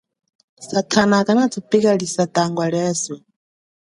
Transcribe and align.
Satana 0.67 1.19
kana 1.27 1.45
tupikalisa 1.53 2.27
tangwa 2.35 2.65
lieswe. 2.73 3.17